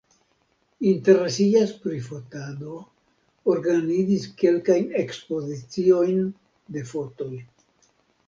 [0.91, 2.77] Interesiĝas pri fotado,
[3.53, 6.23] organizis kelkajn ekspoziciojn
[6.77, 7.31] de fotoj.